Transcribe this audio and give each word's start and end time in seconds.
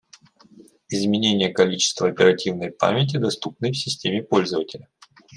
Изменение 0.89 1.49
количество 1.53 2.07
оперативной 2.07 2.71
памяти, 2.71 3.17
доступной 3.17 3.69
в 3.71 3.77
системе 3.77 4.23
пользователя 4.23 4.87